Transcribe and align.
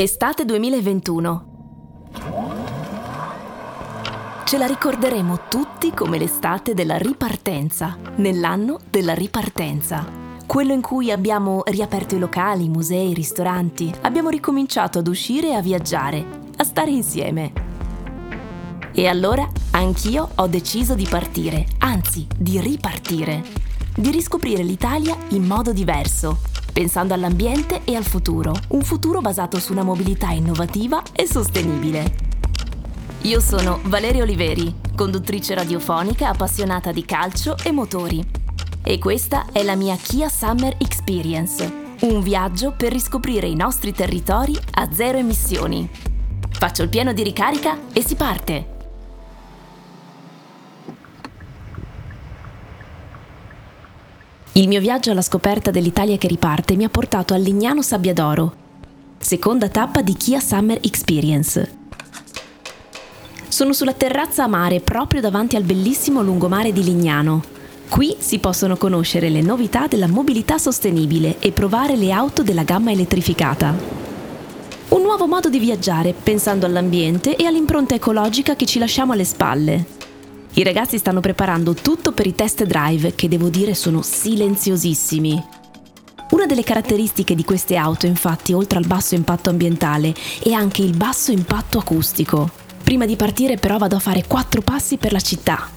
Estate 0.00 0.44
2021. 0.44 1.46
Ce 4.44 4.56
la 4.56 4.66
ricorderemo 4.66 5.48
tutti 5.48 5.90
come 5.92 6.18
l'estate 6.18 6.72
della 6.72 6.96
ripartenza, 6.98 7.96
nell'anno 8.18 8.78
della 8.88 9.12
ripartenza. 9.12 10.06
Quello 10.46 10.72
in 10.72 10.82
cui 10.82 11.10
abbiamo 11.10 11.62
riaperto 11.64 12.14
i 12.14 12.20
locali, 12.20 12.68
musei, 12.68 13.12
ristoranti, 13.12 13.92
abbiamo 14.02 14.28
ricominciato 14.28 15.00
ad 15.00 15.08
uscire 15.08 15.48
e 15.48 15.54
a 15.54 15.62
viaggiare, 15.62 16.24
a 16.54 16.62
stare 16.62 16.92
insieme. 16.92 17.52
E 18.92 19.08
allora 19.08 19.50
anch'io 19.72 20.28
ho 20.32 20.46
deciso 20.46 20.94
di 20.94 21.08
partire, 21.10 21.66
anzi 21.78 22.24
di 22.38 22.60
ripartire, 22.60 23.42
di 23.96 24.12
riscoprire 24.12 24.62
l'Italia 24.62 25.16
in 25.30 25.42
modo 25.42 25.72
diverso, 25.72 26.38
pensando 26.72 27.14
all'ambiente 27.14 27.82
e 27.84 27.96
al 27.96 28.04
futuro, 28.04 28.54
un 28.68 28.82
futuro 28.82 29.20
basato 29.20 29.58
su 29.58 29.72
una 29.72 29.82
mobilità 29.82 30.30
innovativa 30.30 31.02
e 31.12 31.26
sostenibile. 31.26 32.26
Io 33.22 33.40
sono 33.40 33.80
Valeria 33.84 34.22
Oliveri, 34.22 34.72
conduttrice 34.94 35.54
radiofonica 35.54 36.28
appassionata 36.28 36.92
di 36.92 37.04
calcio 37.04 37.56
e 37.64 37.72
motori. 37.72 38.24
E 38.82 38.98
questa 38.98 39.46
è 39.52 39.62
la 39.62 39.74
mia 39.74 39.96
Kia 39.96 40.28
Summer 40.28 40.76
Experience, 40.78 41.96
un 42.00 42.22
viaggio 42.22 42.72
per 42.76 42.92
riscoprire 42.92 43.46
i 43.46 43.56
nostri 43.56 43.92
territori 43.92 44.56
a 44.74 44.88
zero 44.92 45.18
emissioni. 45.18 45.88
Faccio 46.50 46.82
il 46.82 46.88
pieno 46.88 47.12
di 47.12 47.22
ricarica 47.22 47.76
e 47.92 48.02
si 48.02 48.14
parte! 48.14 48.77
Il 54.58 54.66
mio 54.66 54.80
viaggio 54.80 55.12
alla 55.12 55.22
scoperta 55.22 55.70
dell'Italia 55.70 56.16
che 56.16 56.26
riparte 56.26 56.74
mi 56.74 56.82
ha 56.82 56.88
portato 56.88 57.32
a 57.32 57.36
Lignano 57.36 57.80
Sabbiadoro, 57.80 58.54
seconda 59.16 59.68
tappa 59.68 60.02
di 60.02 60.14
Kia 60.14 60.40
Summer 60.40 60.80
Experience. 60.82 61.76
Sono 63.46 63.72
sulla 63.72 63.92
terrazza 63.92 64.42
a 64.42 64.48
mare 64.48 64.80
proprio 64.80 65.20
davanti 65.20 65.54
al 65.54 65.62
bellissimo 65.62 66.22
lungomare 66.22 66.72
di 66.72 66.82
Lignano. 66.82 67.40
Qui 67.88 68.16
si 68.18 68.40
possono 68.40 68.76
conoscere 68.76 69.28
le 69.28 69.42
novità 69.42 69.86
della 69.86 70.08
mobilità 70.08 70.58
sostenibile 70.58 71.38
e 71.38 71.52
provare 71.52 71.94
le 71.94 72.10
auto 72.10 72.42
della 72.42 72.64
gamma 72.64 72.90
elettrificata. 72.90 73.72
Un 74.88 75.02
nuovo 75.02 75.28
modo 75.28 75.48
di 75.48 75.60
viaggiare 75.60 76.12
pensando 76.20 76.66
all'ambiente 76.66 77.36
e 77.36 77.46
all'impronta 77.46 77.94
ecologica 77.94 78.56
che 78.56 78.66
ci 78.66 78.80
lasciamo 78.80 79.12
alle 79.12 79.24
spalle. 79.24 79.97
I 80.54 80.64
ragazzi 80.64 80.98
stanno 80.98 81.20
preparando 81.20 81.74
tutto 81.74 82.12
per 82.12 82.26
i 82.26 82.34
test 82.34 82.64
drive 82.64 83.14
che 83.14 83.28
devo 83.28 83.48
dire 83.48 83.74
sono 83.74 84.02
silenziosissimi. 84.02 85.42
Una 86.30 86.46
delle 86.46 86.64
caratteristiche 86.64 87.34
di 87.34 87.44
queste 87.44 87.76
auto, 87.76 88.06
infatti, 88.06 88.52
oltre 88.52 88.78
al 88.78 88.86
basso 88.86 89.14
impatto 89.14 89.50
ambientale, 89.50 90.14
è 90.42 90.50
anche 90.52 90.82
il 90.82 90.96
basso 90.96 91.30
impatto 91.30 91.78
acustico. 91.78 92.50
Prima 92.82 93.06
di 93.06 93.16
partire 93.16 93.56
però 93.56 93.78
vado 93.78 93.96
a 93.96 94.00
fare 94.00 94.24
quattro 94.26 94.60
passi 94.60 94.96
per 94.96 95.12
la 95.12 95.20
città. 95.20 95.68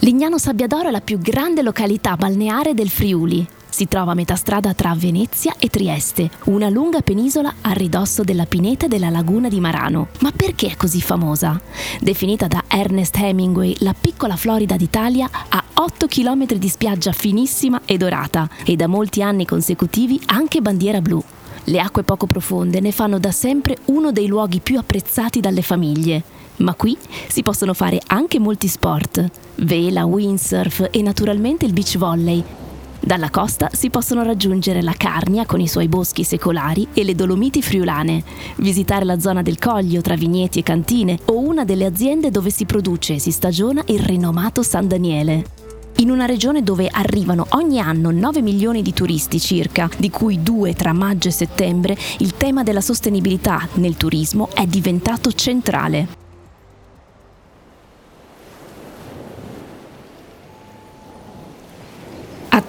Lignano 0.00 0.38
Sabbiadoro 0.38 0.88
è 0.88 0.90
la 0.90 1.00
più 1.00 1.18
grande 1.18 1.62
località 1.62 2.16
balneare 2.16 2.74
del 2.74 2.90
Friuli. 2.90 3.46
Si 3.76 3.88
trova 3.88 4.12
a 4.12 4.14
metà 4.14 4.36
strada 4.36 4.72
tra 4.72 4.94
Venezia 4.96 5.54
e 5.58 5.68
Trieste, 5.68 6.30
una 6.44 6.70
lunga 6.70 7.02
penisola 7.02 7.56
a 7.60 7.72
ridosso 7.72 8.22
della 8.22 8.46
pineta 8.46 8.86
della 8.86 9.10
laguna 9.10 9.50
di 9.50 9.60
Marano. 9.60 10.08
Ma 10.20 10.32
perché 10.34 10.68
è 10.68 10.76
così 10.76 11.02
famosa? 11.02 11.60
Definita 12.00 12.46
da 12.46 12.64
Ernest 12.68 13.14
Hemingway 13.18 13.76
la 13.80 13.92
piccola 13.92 14.36
Florida 14.36 14.76
d'Italia, 14.76 15.28
ha 15.50 15.62
8 15.74 16.06
km 16.06 16.54
di 16.54 16.68
spiaggia 16.70 17.12
finissima 17.12 17.82
e 17.84 17.98
dorata 17.98 18.48
e 18.64 18.76
da 18.76 18.86
molti 18.86 19.20
anni 19.20 19.44
consecutivi 19.44 20.18
anche 20.24 20.62
bandiera 20.62 21.02
blu. 21.02 21.22
Le 21.64 21.78
acque 21.78 22.02
poco 22.02 22.24
profonde 22.24 22.80
ne 22.80 22.92
fanno 22.92 23.18
da 23.18 23.30
sempre 23.30 23.76
uno 23.88 24.10
dei 24.10 24.26
luoghi 24.26 24.60
più 24.60 24.78
apprezzati 24.78 25.40
dalle 25.40 25.60
famiglie. 25.60 26.22
Ma 26.60 26.72
qui 26.72 26.96
si 27.28 27.42
possono 27.42 27.74
fare 27.74 28.00
anche 28.06 28.38
molti 28.38 28.68
sport, 28.68 29.22
vela, 29.56 30.06
windsurf 30.06 30.88
e 30.90 31.02
naturalmente 31.02 31.66
il 31.66 31.74
beach 31.74 31.98
volley, 31.98 32.42
dalla 33.06 33.30
costa 33.30 33.70
si 33.72 33.88
possono 33.88 34.24
raggiungere 34.24 34.82
la 34.82 34.94
Carnia 34.96 35.46
con 35.46 35.60
i 35.60 35.68
suoi 35.68 35.86
boschi 35.86 36.24
secolari 36.24 36.88
e 36.92 37.04
le 37.04 37.14
Dolomiti 37.14 37.62
friulane, 37.62 38.24
visitare 38.56 39.04
la 39.04 39.20
zona 39.20 39.42
del 39.42 39.60
Coglio 39.60 40.00
tra 40.00 40.16
vigneti 40.16 40.58
e 40.58 40.64
cantine 40.64 41.16
o 41.26 41.38
una 41.38 41.64
delle 41.64 41.84
aziende 41.84 42.32
dove 42.32 42.50
si 42.50 42.64
produce 42.64 43.14
e 43.14 43.18
si 43.20 43.30
stagiona 43.30 43.80
il 43.86 44.00
rinomato 44.00 44.64
San 44.64 44.88
Daniele. 44.88 45.44
In 45.98 46.10
una 46.10 46.26
regione 46.26 46.64
dove 46.64 46.88
arrivano 46.90 47.46
ogni 47.50 47.78
anno 47.78 48.10
9 48.10 48.42
milioni 48.42 48.82
di 48.82 48.92
turisti 48.92 49.38
circa, 49.38 49.88
di 49.96 50.10
cui 50.10 50.42
2 50.42 50.74
tra 50.74 50.92
maggio 50.92 51.28
e 51.28 51.32
settembre, 51.32 51.96
il 52.18 52.34
tema 52.34 52.64
della 52.64 52.80
sostenibilità 52.80 53.68
nel 53.74 53.96
turismo 53.96 54.48
è 54.52 54.66
diventato 54.66 55.30
centrale. 55.30 56.25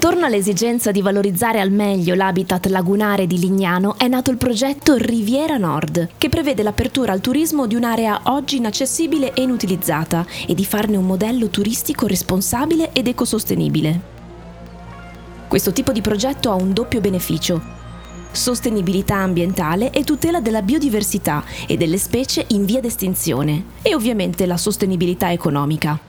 Attorno 0.08 0.28
all'esigenza 0.28 0.92
di 0.92 1.02
valorizzare 1.02 1.60
al 1.60 1.70
meglio 1.70 2.16
l'habitat 2.16 2.68
lagunare 2.68 3.28
di 3.28 3.40
Lignano 3.40 3.98
è 3.98 4.08
nato 4.08 4.32
il 4.32 4.38
progetto 4.38 4.96
Riviera 4.96 5.58
Nord, 5.58 6.12
che 6.18 6.30
prevede 6.30 6.64
l'apertura 6.64 7.12
al 7.12 7.20
turismo 7.20 7.68
di 7.68 7.76
un'area 7.76 8.22
oggi 8.24 8.56
inaccessibile 8.56 9.34
e 9.34 9.42
inutilizzata 9.42 10.26
e 10.48 10.54
di 10.54 10.64
farne 10.64 10.96
un 10.96 11.06
modello 11.06 11.50
turistico 11.50 12.08
responsabile 12.08 12.94
ed 12.94 13.08
ecosostenibile. 13.08 14.00
Questo 15.50 15.74
tipo 15.74 15.92
di 15.92 16.00
progetto 16.00 16.52
ha 16.52 16.56
un 16.56 16.72
doppio 16.72 17.02
beneficio. 17.02 17.62
Sostenibilità 18.32 19.18
ambientale 19.18 19.92
e 19.92 20.06
tutela 20.06 20.40
della 20.40 20.62
biodiversità 20.62 21.44
e 21.68 21.76
delle 21.76 21.98
specie 21.98 22.46
in 22.52 22.64
via 22.64 22.80
d'estinzione 22.80 23.62
e 23.82 23.94
ovviamente 23.94 24.46
la 24.46 24.56
sostenibilità 24.56 25.34
economica. 25.34 26.07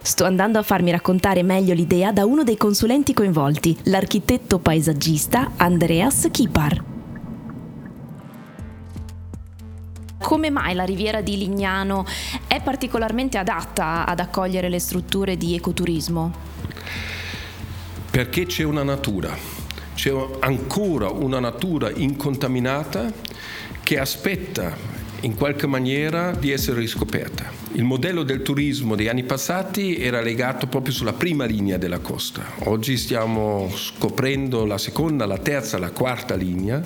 Sto 0.00 0.24
andando 0.24 0.58
a 0.58 0.62
farmi 0.62 0.90
raccontare 0.90 1.42
meglio 1.42 1.74
l'idea 1.74 2.12
da 2.12 2.24
uno 2.24 2.42
dei 2.42 2.56
consulenti 2.56 3.12
coinvolti, 3.12 3.76
l'architetto 3.84 4.58
paesaggista 4.58 5.52
Andreas 5.56 6.28
Kipar. 6.30 6.84
Come 10.20 10.50
mai 10.50 10.74
la 10.74 10.84
riviera 10.84 11.20
di 11.20 11.36
Lignano 11.36 12.04
è 12.46 12.60
particolarmente 12.62 13.38
adatta 13.38 14.06
ad 14.06 14.20
accogliere 14.20 14.68
le 14.68 14.78
strutture 14.78 15.36
di 15.36 15.54
ecoturismo? 15.54 16.32
Perché 18.10 18.46
c'è 18.46 18.62
una 18.62 18.82
natura, 18.82 19.36
c'è 19.94 20.12
ancora 20.40 21.10
una 21.10 21.40
natura 21.40 21.90
incontaminata 21.90 23.12
che 23.82 23.98
aspetta 23.98 24.76
in 25.20 25.34
qualche 25.34 25.66
maniera 25.66 26.32
di 26.32 26.50
essere 26.50 26.80
riscoperta. 26.80 27.50
Il 27.72 27.84
modello 27.84 28.22
del 28.22 28.42
turismo 28.42 28.94
degli 28.94 29.08
anni 29.08 29.24
passati 29.24 29.96
era 29.96 30.20
legato 30.20 30.66
proprio 30.66 30.92
sulla 30.92 31.12
prima 31.12 31.44
linea 31.44 31.76
della 31.76 31.98
costa. 31.98 32.44
Oggi 32.64 32.96
stiamo 32.96 33.70
scoprendo 33.74 34.64
la 34.64 34.78
seconda, 34.78 35.26
la 35.26 35.38
terza, 35.38 35.78
la 35.78 35.90
quarta 35.90 36.34
linea. 36.34 36.82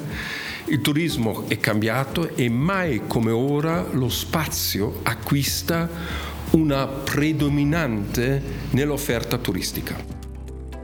Il 0.66 0.80
turismo 0.80 1.48
è 1.48 1.58
cambiato 1.58 2.34
e 2.34 2.48
mai 2.48 3.02
come 3.06 3.30
ora 3.30 3.86
lo 3.90 4.08
spazio 4.08 5.00
acquista 5.02 5.88
una 6.50 6.86
predominante 6.86 8.42
nell'offerta 8.70 9.38
turistica. 9.38 10.11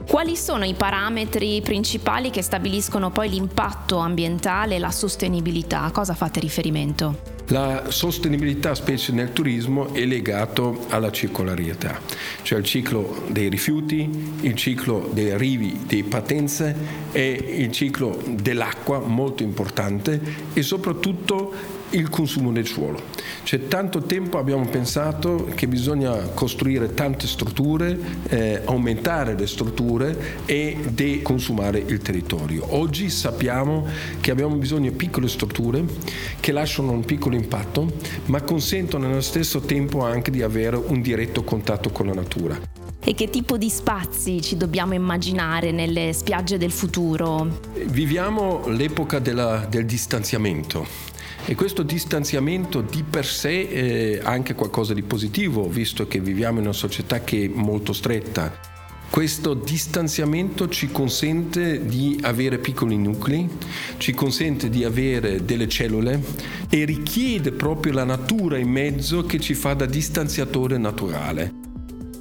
Quali 0.08 0.36
sono 0.36 0.64
i 0.64 0.72
parametri 0.72 1.60
principali 1.60 2.30
che 2.30 2.40
stabiliscono 2.40 3.10
poi 3.10 3.28
l'impatto 3.28 3.98
ambientale 3.98 4.76
e 4.76 4.78
la 4.78 4.90
sostenibilità? 4.90 5.82
A 5.82 5.90
cosa 5.90 6.14
fate 6.14 6.40
riferimento? 6.40 7.36
La 7.48 7.90
sostenibilità, 7.90 8.74
specie 8.74 9.12
nel 9.12 9.34
turismo, 9.34 9.92
è 9.92 10.06
legato 10.06 10.86
alla 10.88 11.10
circolarietà, 11.10 12.00
cioè 12.40 12.58
il 12.58 12.64
ciclo 12.64 13.26
dei 13.28 13.50
rifiuti, 13.50 14.36
il 14.40 14.54
ciclo 14.54 15.10
dei 15.12 15.30
arrivi, 15.30 15.80
dei 15.86 16.04
partenze 16.04 16.74
e 17.12 17.30
il 17.30 17.70
ciclo 17.70 18.18
dell'acqua, 18.26 19.00
molto 19.00 19.42
importante, 19.42 20.20
e 20.54 20.62
soprattutto 20.62 21.77
il 21.90 22.08
consumo 22.08 22.52
del 22.52 22.66
suolo. 22.66 23.02
C'è 23.44 23.66
tanto 23.68 24.02
tempo 24.02 24.38
abbiamo 24.38 24.66
pensato 24.66 25.48
che 25.54 25.66
bisogna 25.66 26.14
costruire 26.34 26.94
tante 26.94 27.26
strutture, 27.26 27.98
eh, 28.28 28.62
aumentare 28.64 29.36
le 29.36 29.46
strutture 29.46 30.44
e 30.44 30.76
deconsumare 30.88 31.78
il 31.78 31.98
territorio. 31.98 32.74
Oggi 32.76 33.08
sappiamo 33.08 33.86
che 34.20 34.30
abbiamo 34.30 34.56
bisogno 34.56 34.90
di 34.90 34.96
piccole 34.96 35.28
strutture 35.28 35.84
che 36.40 36.52
lasciano 36.52 36.92
un 36.92 37.04
piccolo 37.04 37.36
impatto, 37.36 37.92
ma 38.26 38.42
consentono 38.42 39.06
nello 39.06 39.20
stesso 39.20 39.60
tempo 39.60 40.04
anche 40.04 40.30
di 40.30 40.42
avere 40.42 40.76
un 40.76 41.00
diretto 41.00 41.42
contatto 41.42 41.90
con 41.90 42.06
la 42.06 42.14
natura. 42.14 42.77
E 43.08 43.14
che 43.14 43.30
tipo 43.30 43.56
di 43.56 43.70
spazi 43.70 44.42
ci 44.42 44.58
dobbiamo 44.58 44.92
immaginare 44.92 45.72
nelle 45.72 46.12
spiagge 46.12 46.58
del 46.58 46.70
futuro? 46.70 47.58
Viviamo 47.86 48.68
l'epoca 48.68 49.18
della, 49.18 49.66
del 49.66 49.86
distanziamento 49.86 50.86
e 51.46 51.54
questo 51.54 51.82
distanziamento 51.82 52.82
di 52.82 53.02
per 53.08 53.24
sé 53.24 53.66
è 53.70 54.20
anche 54.22 54.52
qualcosa 54.52 54.92
di 54.92 55.02
positivo, 55.02 55.66
visto 55.70 56.06
che 56.06 56.20
viviamo 56.20 56.58
in 56.58 56.64
una 56.64 56.74
società 56.74 57.24
che 57.24 57.46
è 57.46 57.48
molto 57.48 57.94
stretta. 57.94 58.54
Questo 59.08 59.54
distanziamento 59.54 60.68
ci 60.68 60.88
consente 60.88 61.86
di 61.86 62.18
avere 62.24 62.58
piccoli 62.58 62.98
nuclei, 62.98 63.48
ci 63.96 64.12
consente 64.12 64.68
di 64.68 64.84
avere 64.84 65.46
delle 65.46 65.66
cellule 65.66 66.22
e 66.68 66.84
richiede 66.84 67.52
proprio 67.52 67.94
la 67.94 68.04
natura 68.04 68.58
in 68.58 68.68
mezzo 68.68 69.24
che 69.24 69.40
ci 69.40 69.54
fa 69.54 69.72
da 69.72 69.86
distanziatore 69.86 70.76
naturale. 70.76 71.57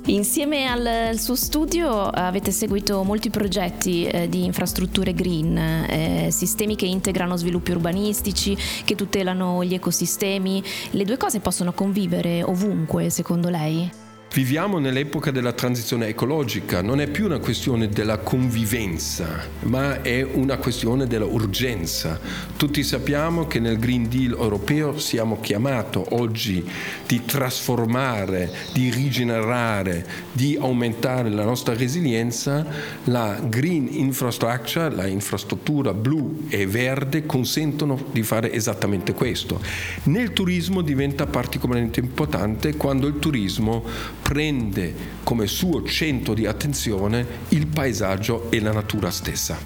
Insieme 0.07 0.67
al, 0.67 1.19
suo 1.19 1.35
studio 1.35 2.03
avete 2.03 2.51
seguito 2.51 3.03
molti 3.03 3.29
progetti 3.29 4.05
eh, 4.05 4.29
di 4.29 4.45
infrastrutture 4.45 5.13
green, 5.13 5.57
eh, 5.57 6.29
sistemi 6.31 6.77
che 6.77 6.85
integrano 6.85 7.35
sviluppi 7.35 7.71
urbanistici, 7.71 8.55
che 8.85 8.95
tutelano 8.95 9.65
gli 9.65 9.73
ecosistemi. 9.73 10.63
Le 10.91 11.03
due 11.03 11.17
cose 11.17 11.41
possono 11.41 11.73
convivere 11.73 12.41
ovunque, 12.41 13.09
secondo 13.09 13.49
lei? 13.49 14.06
Viviamo 14.37 14.77
nell'epoca 14.77 15.31
della 15.31 15.51
transizione 15.51 16.09
ecologica, 16.09 16.83
non 16.83 17.01
è 17.01 17.07
più 17.07 17.25
una 17.25 17.39
questione 17.39 17.89
della 17.89 18.19
convivenza, 18.19 19.25
ma 19.61 20.03
è 20.03 20.21
una 20.21 20.57
questione 20.57 21.07
dell'urgenza. 21.07 22.19
Tutti 22.55 22.83
sappiamo 22.83 23.47
che 23.47 23.59
nel 23.59 23.79
Green 23.79 24.07
Deal 24.07 24.33
europeo 24.33 24.99
siamo 24.99 25.39
chiamati 25.39 25.99
oggi 26.09 26.63
di 27.07 27.25
trasformare, 27.25 28.53
di 28.73 28.91
rigenerare, 28.91 30.05
di 30.31 30.55
aumentare 30.55 31.31
la 31.31 31.43
nostra 31.43 31.73
resilienza. 31.73 32.63
La 33.05 33.39
green 33.43 33.87
infrastructure, 33.89 34.93
la 34.93 35.07
infrastruttura 35.07 35.95
blu 35.95 36.45
e 36.49 36.67
verde 36.67 37.25
consentono 37.25 37.99
di 38.11 38.21
fare 38.21 38.53
esattamente 38.53 39.13
questo. 39.15 39.59
Nel 40.03 40.31
turismo 40.31 40.83
diventa 40.83 41.25
particolarmente 41.25 42.01
importante 42.01 42.77
quando 42.77 43.07
il 43.07 43.17
turismo 43.17 44.25
prende 44.27 44.93
come 45.23 45.47
suo 45.47 45.85
centro 45.85 46.33
di 46.33 46.45
attenzione 46.45 47.25
il 47.49 47.65
paesaggio 47.65 48.51
e 48.51 48.59
la 48.59 48.73
natura 48.73 49.09
stessa. 49.09 49.57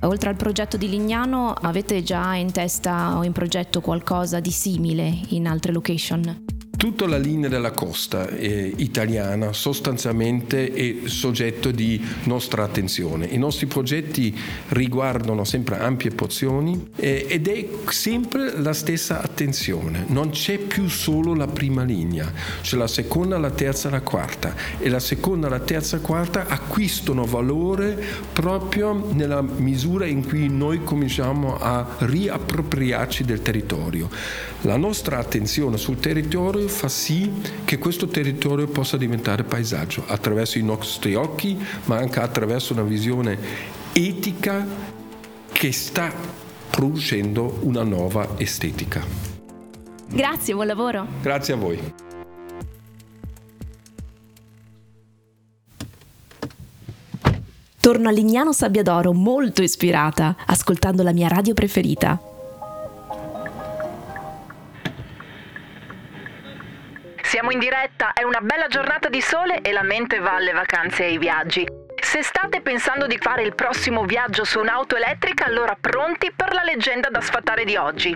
Oltre 0.00 0.30
al 0.30 0.34
progetto 0.34 0.76
di 0.76 0.88
Lignano, 0.88 1.52
avete 1.52 2.02
già 2.02 2.34
in 2.34 2.50
testa 2.50 3.16
o 3.16 3.22
in 3.22 3.30
progetto 3.30 3.80
qualcosa 3.80 4.40
di 4.40 4.50
simile 4.50 5.20
in 5.28 5.46
altre 5.46 5.70
location? 5.70 6.57
Tutta 6.78 7.08
la 7.08 7.18
linea 7.18 7.48
della 7.48 7.72
costa 7.72 8.28
eh, 8.28 8.72
italiana 8.76 9.52
sostanzialmente 9.52 10.72
è 10.72 11.08
soggetto 11.08 11.72
di 11.72 12.00
nostra 12.22 12.62
attenzione. 12.62 13.26
I 13.26 13.36
nostri 13.36 13.66
progetti 13.66 14.32
riguardano 14.68 15.42
sempre 15.42 15.80
ampie 15.80 16.12
porzioni 16.12 16.90
eh, 16.94 17.26
ed 17.28 17.48
è 17.48 17.68
sempre 17.88 18.56
la 18.60 18.72
stessa 18.72 19.20
attenzione. 19.20 20.04
Non 20.06 20.30
c'è 20.30 20.58
più 20.58 20.86
solo 20.86 21.34
la 21.34 21.48
prima 21.48 21.82
linea, 21.82 22.32
c'è 22.60 22.76
la 22.76 22.86
seconda, 22.86 23.38
la 23.38 23.50
terza 23.50 23.90
la 23.90 24.00
quarta. 24.00 24.54
E 24.78 24.88
la 24.88 25.00
seconda, 25.00 25.48
la 25.48 25.58
terza 25.58 25.96
la 25.96 26.02
quarta 26.02 26.46
acquistano 26.46 27.24
valore 27.24 28.00
proprio 28.32 29.08
nella 29.14 29.42
misura 29.42 30.06
in 30.06 30.24
cui 30.24 30.48
noi 30.48 30.84
cominciamo 30.84 31.58
a 31.58 31.96
riappropriarci 31.98 33.24
del 33.24 33.42
territorio. 33.42 34.08
La 34.60 34.76
nostra 34.76 35.18
attenzione 35.18 35.76
sul 35.76 35.98
territorio 35.98 36.66
fa 36.68 36.88
sì 36.88 37.32
che 37.64 37.78
questo 37.78 38.06
territorio 38.06 38.68
possa 38.68 38.96
diventare 38.96 39.42
paesaggio 39.42 40.04
attraverso 40.06 40.58
i 40.58 40.62
nostri 40.62 41.14
occhi, 41.14 41.58
ma 41.84 41.96
anche 41.96 42.20
attraverso 42.20 42.72
una 42.72 42.82
visione 42.82 43.38
etica 43.92 44.66
che 45.50 45.72
sta 45.72 46.12
producendo 46.70 47.58
una 47.62 47.82
nuova 47.82 48.34
estetica. 48.36 49.04
Grazie, 50.08 50.54
buon 50.54 50.66
lavoro. 50.66 51.06
Grazie 51.20 51.54
a 51.54 51.56
voi. 51.56 51.94
Torno 57.80 58.08
a 58.08 58.12
Lignano 58.12 58.52
Sabbiadoro 58.52 59.12
molto 59.12 59.62
ispirata, 59.62 60.36
ascoltando 60.46 61.02
la 61.02 61.12
mia 61.12 61.28
radio 61.28 61.54
preferita. 61.54 62.20
Siamo 67.48 67.64
in 67.64 67.70
diretta, 67.70 68.12
è 68.12 68.24
una 68.24 68.42
bella 68.42 68.66
giornata 68.66 69.08
di 69.08 69.22
sole 69.22 69.62
e 69.62 69.72
la 69.72 69.82
mente 69.82 70.18
va 70.18 70.34
alle 70.34 70.52
vacanze 70.52 71.04
e 71.04 71.06
ai 71.06 71.16
viaggi. 71.16 71.66
Se 71.98 72.22
state 72.22 72.60
pensando 72.60 73.06
di 73.06 73.16
fare 73.16 73.42
il 73.42 73.54
prossimo 73.54 74.04
viaggio 74.04 74.44
su 74.44 74.60
un'auto 74.60 74.96
elettrica, 74.96 75.46
allora 75.46 75.74
pronti 75.80 76.30
per 76.30 76.52
la 76.52 76.62
leggenda 76.62 77.08
da 77.08 77.22
sfatare 77.22 77.64
di 77.64 77.74
oggi. 77.76 78.14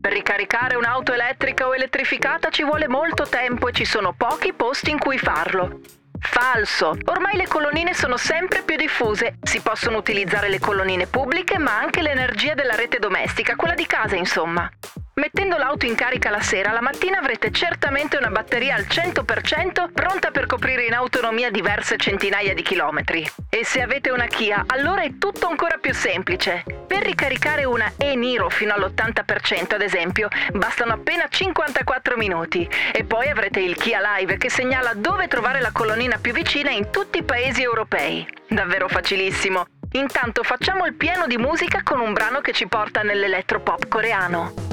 Per 0.00 0.12
ricaricare 0.12 0.74
un'auto 0.74 1.12
elettrica 1.12 1.68
o 1.68 1.76
elettrificata 1.76 2.48
ci 2.48 2.64
vuole 2.64 2.88
molto 2.88 3.28
tempo 3.28 3.68
e 3.68 3.72
ci 3.72 3.84
sono 3.84 4.14
pochi 4.16 4.52
posti 4.52 4.90
in 4.90 4.98
cui 4.98 5.16
farlo. 5.16 5.78
Falso! 6.18 6.96
Ormai 7.04 7.36
le 7.36 7.46
colonnine 7.46 7.94
sono 7.94 8.16
sempre 8.16 8.62
più 8.62 8.74
diffuse. 8.74 9.36
Si 9.44 9.60
possono 9.60 9.98
utilizzare 9.98 10.48
le 10.48 10.58
colonnine 10.58 11.06
pubbliche, 11.06 11.56
ma 11.56 11.78
anche 11.78 12.02
l'energia 12.02 12.54
della 12.54 12.74
rete 12.74 12.98
domestica, 12.98 13.54
quella 13.54 13.74
di 13.74 13.86
casa, 13.86 14.16
insomma. 14.16 14.68
Mettendo 15.14 15.58
l'auto 15.58 15.84
in 15.84 15.94
carica 15.94 16.30
la 16.30 16.40
sera, 16.40 16.72
la 16.72 16.80
mattina 16.80 17.18
avrete 17.18 17.50
certamente 17.50 18.16
una 18.16 18.30
batteria 18.30 18.76
al 18.76 18.86
100% 18.88 19.92
pronta 19.92 20.30
per 20.30 20.46
coprire 20.46 20.86
in 20.86 20.94
autonomia 20.94 21.50
diverse 21.50 21.98
centinaia 21.98 22.54
di 22.54 22.62
chilometri. 22.62 23.30
E 23.50 23.62
se 23.62 23.82
avete 23.82 24.08
una 24.08 24.24
Kia, 24.24 24.64
allora 24.68 25.02
è 25.02 25.18
tutto 25.18 25.48
ancora 25.48 25.76
più 25.76 25.92
semplice. 25.92 26.64
Per 26.86 27.02
ricaricare 27.02 27.64
una 27.66 27.92
e-Niro 27.98 28.48
fino 28.48 28.72
all'80%, 28.72 29.74
ad 29.74 29.82
esempio, 29.82 30.28
bastano 30.54 30.94
appena 30.94 31.26
54 31.28 32.16
minuti. 32.16 32.66
E 32.90 33.04
poi 33.04 33.28
avrete 33.28 33.60
il 33.60 33.76
Kia 33.76 34.00
Live 34.16 34.38
che 34.38 34.48
segnala 34.48 34.94
dove 34.94 35.28
trovare 35.28 35.60
la 35.60 35.72
colonnina 35.72 36.16
più 36.16 36.32
vicina 36.32 36.70
in 36.70 36.88
tutti 36.90 37.18
i 37.18 37.22
paesi 37.22 37.60
europei. 37.60 38.26
Davvero 38.48 38.88
facilissimo. 38.88 39.66
Intanto 39.92 40.42
facciamo 40.42 40.86
il 40.86 40.94
pieno 40.94 41.26
di 41.26 41.36
musica 41.36 41.82
con 41.82 42.00
un 42.00 42.14
brano 42.14 42.40
che 42.40 42.52
ci 42.52 42.66
porta 42.66 43.02
nell'elettropop 43.02 43.88
coreano. 43.88 44.71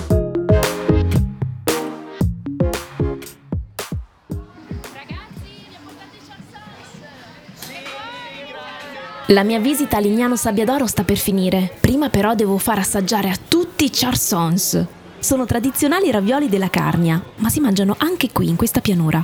La 9.31 9.43
mia 9.43 9.59
visita 9.59 9.97
a 9.97 9.99
Lignano 9.99 10.35
Sabbiadoro 10.35 10.87
sta 10.87 11.03
per 11.03 11.17
finire. 11.17 11.71
Prima 11.79 12.09
però 12.09 12.33
devo 12.33 12.57
far 12.57 12.79
assaggiare 12.79 13.29
a 13.29 13.37
tutti 13.47 13.85
i 13.85 13.91
charsons. 13.91 14.83
Sono 15.19 15.45
tradizionali 15.45 16.09
ravioli 16.09 16.49
della 16.49 16.71
Carnia, 16.71 17.23
ma 17.35 17.49
si 17.49 17.59
mangiano 17.59 17.93
anche 17.99 18.31
qui 18.31 18.49
in 18.49 18.55
questa 18.55 18.81
pianura. 18.81 19.23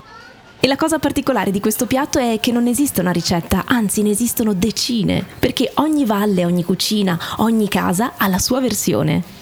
E 0.60 0.68
la 0.68 0.76
cosa 0.76 1.00
particolare 1.00 1.50
di 1.50 1.60
questo 1.60 1.88
piatto 1.88 2.20
è 2.20 2.40
che 2.40 2.52
non 2.52 2.68
esiste 2.68 3.02
una 3.02 3.10
ricetta, 3.10 3.64
anzi 3.66 4.04
ne 4.04 4.12
esistono 4.12 4.54
decine, 4.54 5.26
perché 5.40 5.72
ogni 5.78 6.06
valle, 6.06 6.46
ogni 6.46 6.64
cucina, 6.64 7.18
ogni 7.38 7.68
casa 7.68 8.14
ha 8.18 8.28
la 8.28 8.38
sua 8.38 8.60
versione. 8.60 9.35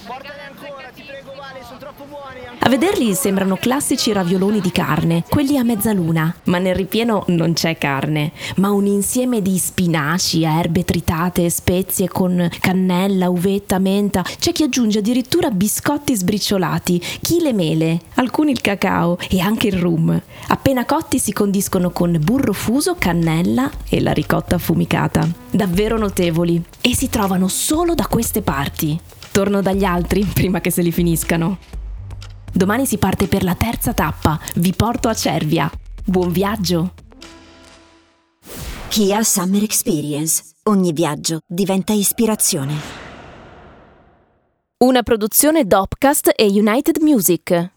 A 2.65 2.70
vederli 2.70 3.13
sembrano 3.13 3.58
classici 3.58 4.13
ravioloni 4.13 4.62
di 4.62 4.72
carne, 4.72 5.25
quelli 5.27 5.58
a 5.58 5.63
mezzaluna, 5.63 6.34
ma 6.46 6.60
nel 6.60 6.75
ripieno 6.75 7.25
non 7.27 7.51
c'è 7.51 7.77
carne, 7.77 8.32
ma 8.55 8.72
un 8.72 8.86
insieme 8.86 9.41
di 9.41 9.58
spinaci, 9.58 10.43
erbe 10.43 10.86
tritate, 10.86 11.50
spezie 11.50 12.08
con 12.08 12.48
cannella, 12.62 13.29
uvetta, 13.29 13.79
menta. 13.79 14.24
C'è 14.39 14.53
chi 14.53 14.63
aggiunge 14.63 15.00
addirittura 15.00 15.51
biscotti 15.51 16.15
sbriciolati, 16.15 17.01
chi 17.20 17.41
le 17.41 17.51
mele, 17.51 18.00
alcuni 18.13 18.51
il 18.51 18.62
cacao 18.62 19.17
e 19.29 19.41
anche 19.41 19.67
il 19.67 19.77
rum. 19.77 20.17
Appena 20.48 20.86
cotti 20.86 21.20
si 21.20 21.34
condiscono 21.34 21.89
con 21.89 22.17
burro 22.22 22.53
fuso, 22.53 22.96
cannella 22.98 23.70
e 23.89 24.00
la 24.00 24.13
ricotta 24.13 24.55
affumicata. 24.55 25.27
Davvero 25.51 25.98
notevoli 25.98 26.63
e 26.79 26.96
si 26.96 27.10
trovano 27.10 27.50
solo 27.50 27.93
da 27.93 28.08
queste 28.08 28.41
parti. 28.41 28.98
Torno 29.34 29.62
dagli 29.62 29.84
altri 29.84 30.24
prima 30.24 30.62
che 30.62 30.72
se 30.72 30.82
li 30.82 30.93
finiscano. 30.93 31.82
Domani 32.55 32.86
si 32.86 33.00
parte 33.00 33.27
per 33.27 33.43
la 33.43 33.55
terza 33.55 33.93
tappa. 33.93 34.39
Vi 34.55 34.74
porto 34.74 35.10
a 35.10 35.15
Cervia. 35.15 35.72
Buon 36.05 36.31
viaggio! 36.31 36.93
Kia 38.89 39.24
Summer 39.24 39.63
Experience. 39.63 40.51
Ogni 40.65 40.93
viaggio 40.93 41.39
diventa 41.48 41.93
ispirazione. 41.93 42.75
Una 44.83 45.01
produzione 45.01 45.65
Dopcast 45.65 46.31
e 46.36 46.45
United 46.45 47.01
Music. 47.01 47.72